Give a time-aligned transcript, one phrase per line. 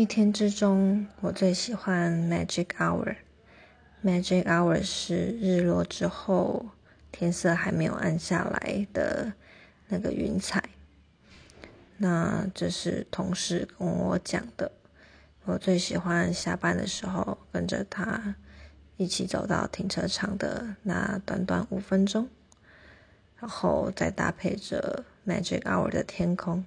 [0.00, 3.16] 一天之中我最喜欢 magic hour
[4.02, 6.64] magic hour 是日落之后
[7.12, 9.34] 天色还没有暗下来的
[9.88, 10.64] 那个云彩。
[11.98, 14.72] 那这是同事跟我讲的。
[15.44, 18.34] 我最喜欢下班的时候跟着他
[18.96, 22.26] 一起走到停车场的那短短五分钟
[23.38, 26.64] 然后再搭配着 magic hour 的天空。